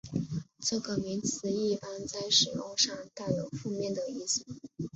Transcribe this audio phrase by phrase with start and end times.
[0.59, 4.43] 这个名词一般在使用上带有负面的意思。